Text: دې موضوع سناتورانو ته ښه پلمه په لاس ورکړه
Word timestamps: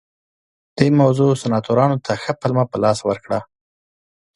دې 0.77 0.87
موضوع 0.99 1.31
سناتورانو 1.43 1.97
ته 2.05 2.11
ښه 2.21 2.33
پلمه 2.41 2.63
په 2.71 2.77
لاس 2.83 2.99
ورکړه 3.03 3.39